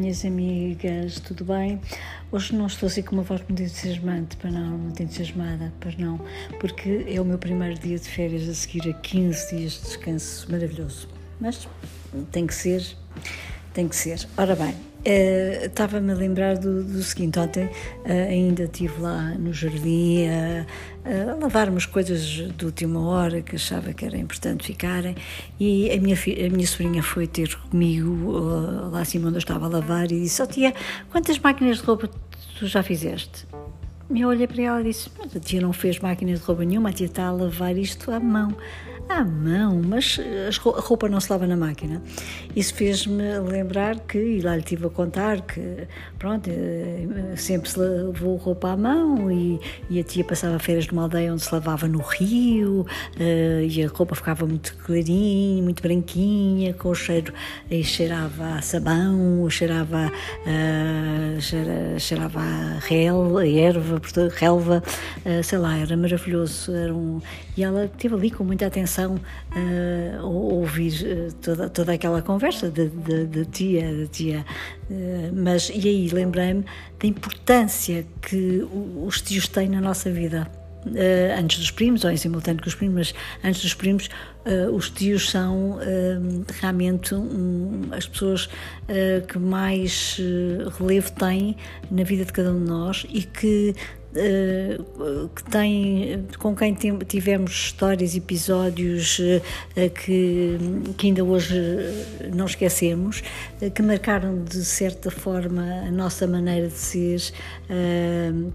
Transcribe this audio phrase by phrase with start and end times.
[0.00, 1.80] minhas amigas, tudo bem?
[2.30, 6.20] Hoje não estou assim com uma voz muito entusiasmante, para não, muito entusiasmada, para não,
[6.60, 10.50] porque é o meu primeiro dia de férias a seguir a 15 dias de descanso
[10.50, 11.08] maravilhoso.
[11.40, 11.68] Mas
[12.30, 12.84] tem que ser,
[13.74, 14.26] tem que ser.
[14.36, 14.74] Ora bem,
[15.06, 20.66] Uh, Estava-me a lembrar do, do seguinte: ontem uh, ainda estive lá no jardim a,
[21.04, 25.14] a, lavar umas coisas de última hora que achava que era importante ficarem,
[25.58, 29.66] e a minha, a minha sobrinha foi ter comigo uh, lá acima onde eu estava
[29.66, 30.74] a lavar e disse: Oh, tia,
[31.10, 32.10] quantas máquinas de roupa
[32.58, 33.46] tu já fizeste?
[34.10, 36.64] E eu olhei para ela e disse: Mas a tia não fez máquinas de roupa
[36.64, 38.56] nenhuma, a tia está a lavar isto à mão
[39.08, 42.02] à mão, mas a roupa não se lava na máquina.
[42.54, 45.86] Isso fez-me lembrar que, e lá lhe tive a contar, que
[46.18, 51.02] pronto, eh, sempre se lavou roupa à mão e, e a tia passava férias numa
[51.02, 56.74] aldeia onde se lavava no rio uh, e a roupa ficava muito clarinha, muito branquinha,
[56.74, 57.32] com o cheiro,
[57.70, 64.00] e cheirava a sabão, cheirava, uh, cheira, cheirava a rel, a erva,
[64.34, 64.82] relva,
[65.42, 66.72] sei lá, era maravilhoso.
[66.72, 67.20] Era um,
[67.56, 73.44] e ela esteve ali com muita atenção uh, ouvir uh, toda, toda aquela conversa da
[73.44, 74.44] tia, da tia.
[74.90, 76.64] Uh, mas, e aí lembrei-me
[76.98, 78.66] da importância que
[79.04, 80.50] os tios têm na nossa vida.
[81.38, 84.08] Antes dos primos, ou em simultâneo com os primos, mas antes dos primos,
[84.72, 85.78] os tios são
[86.60, 88.48] realmente um, as pessoas
[89.26, 90.18] que mais
[90.78, 91.56] relevo têm
[91.90, 94.07] na vida de cada um de nós e que eh,
[95.34, 96.74] que tem, com quem
[97.06, 99.20] tivemos histórias, episódios
[99.76, 100.58] eh, que,
[100.96, 101.54] que ainda hoje
[102.34, 103.22] não esquecemos,
[103.60, 107.20] eh, que marcaram de certa forma a nossa maneira de ser,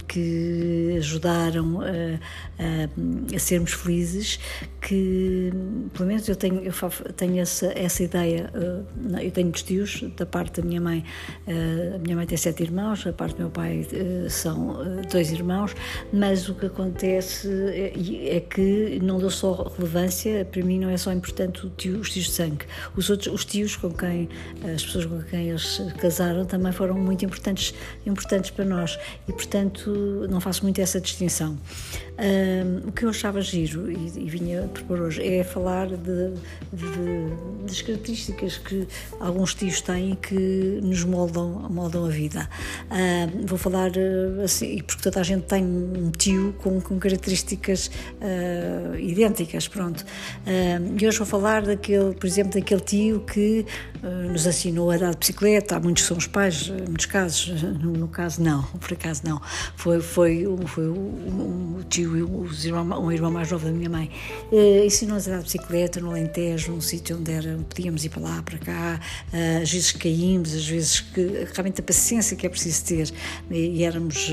[0.08, 4.40] que ajudaram a, a sermos felizes,
[4.82, 5.52] que
[5.94, 6.74] pelo menos eu tenho, eu
[7.16, 8.52] tenho essa, essa ideia,
[9.22, 11.06] eu tenho dos tios, da parte da minha mãe,
[11.48, 13.88] a minha mãe tem sete irmãos, a parte do meu pai
[14.30, 14.78] são
[15.12, 15.76] dois irmãos irmãos,
[16.12, 20.98] mas o que acontece é, é que não dou só relevância, para mim não é
[20.98, 22.66] só importante tio, os tios de sangue.
[22.96, 24.30] Os outros, os tios com quem,
[24.74, 27.74] as pessoas com quem eles casaram também foram muito importantes,
[28.06, 28.98] importantes para nós
[29.28, 31.58] e, portanto, não faço muito essa distinção.
[32.16, 36.34] Um, o que eu achava giro e, e vinha propor hoje é falar de,
[36.72, 38.88] de, das características que
[39.20, 42.48] alguns tios têm que nos moldam, moldam a vida.
[42.92, 43.92] Um, vou falar
[44.44, 50.02] assim, porque toda a gente tem um tio com, com características uh, idênticas, pronto.
[50.02, 53.66] Uh, e hoje vou falar daquele, por exemplo, daquele tio que
[54.04, 57.94] uh, nos ensinou a dar de bicicleta, há muitos são os pais, muitos casos, no,
[57.94, 59.42] no, caso não, por acaso não,
[59.76, 64.10] foi, foi, foi o, o tio, os irmão, um irmão mais novo da minha mãe,
[64.86, 68.42] ensinou-nos a dar de bicicleta no Alentejo, num sítio onde era, podíamos ir para lá,
[68.42, 69.00] para cá,
[69.62, 73.14] às vezes caímos, às vezes que, realmente a paciência que é preciso ter,
[73.50, 74.32] e, e éramos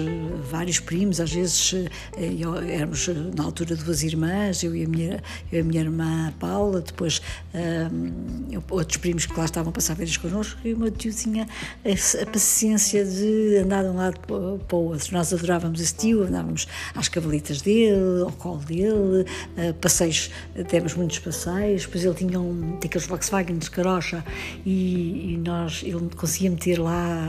[0.51, 1.75] vários primos, às vezes
[2.17, 6.33] eu, éramos na altura duas irmãs, eu e a minha, eu e a minha irmã
[6.39, 7.21] Paula, depois
[7.55, 11.13] um, eh, outros primos que lá estavam a passar férias connosco, e o meu tio
[11.13, 11.47] tinha
[11.85, 15.13] a, a paciência de andar de um lado para o outro.
[15.13, 19.25] Nós adorávamos esse tio, andávamos às cavalitas dele, ao colo dele,
[19.56, 20.31] uh, passeios,
[20.69, 24.25] temos muitos passeios, depois ele tinha um daqueles Volkswagen de carocha
[24.65, 27.28] e, e nós, ele conseguia meter lá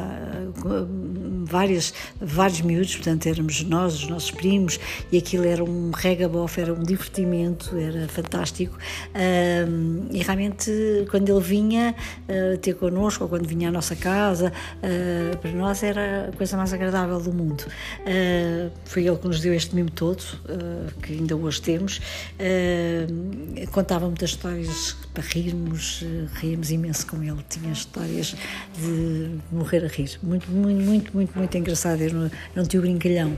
[0.65, 4.79] uh, várias, vários miúdos, portanto éramos nós, os nossos primos,
[5.11, 8.77] e aquilo era um regabof, era um divertimento, era fantástico.
[9.15, 10.71] Um, e realmente,
[11.09, 11.95] quando ele vinha
[12.27, 16.57] uh, ter connosco, ou quando vinha à nossa casa, uh, para nós era a coisa
[16.57, 17.61] mais agradável do mundo.
[18.01, 20.20] Uh, foi ele que nos deu este mimo todo,
[21.01, 22.01] que ainda hoje temos.
[23.71, 26.03] contava muitas histórias para rirmos,
[26.35, 27.43] rirmos imenso com ele.
[27.49, 28.35] Tinha histórias
[28.77, 30.17] de morrer a rir.
[30.23, 32.01] Muito, muito, muito, muito, muito engraçado.
[32.01, 33.37] Era um tio brincalhão.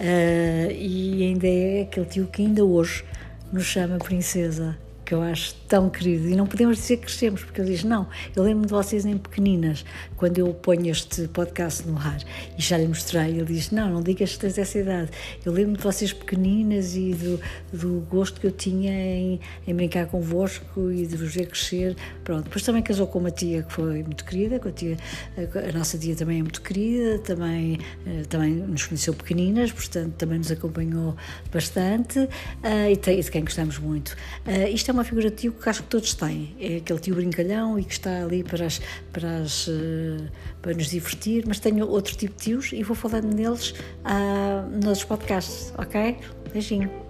[0.00, 3.04] E ainda é aquele tio que ainda hoje
[3.52, 6.28] nos chama princesa que eu acho tão querido.
[6.28, 9.18] E não podemos dizer que crescemos, porque ele diz: Não, eu lembro de vocês em
[9.18, 9.84] pequeninas,
[10.16, 12.18] quando eu ponho este podcast no ar.
[12.58, 13.30] E já lhe mostrei.
[13.30, 15.10] Ele diz: Não, não digas que tens essa idade.
[15.44, 17.40] Eu lembro de vocês pequeninas e do,
[17.72, 21.96] do gosto que eu tinha em, em brincar convosco e de vos ver crescer.
[22.22, 22.44] Pronto.
[22.44, 24.96] Depois também casou com uma tia que foi muito querida, com a, tia,
[25.36, 30.38] a, nossa tia também é muito querida, também, eh, também nos conheceu pequeninas, portanto também
[30.38, 31.16] nos acompanhou
[31.52, 34.16] bastante uh, e, tem, e de quem gostamos muito.
[34.46, 36.56] Uh, isto é uma figura de tio que acho que todos têm.
[36.58, 38.80] É aquele tio brincalhão e que está ali para, as,
[39.12, 40.28] para, as, eh,
[40.62, 45.04] para nos divertir, mas tenho outro tipo de tios e vou falando neles uh, nos
[45.04, 46.16] podcasts, ok?
[46.52, 47.03] Beijinho.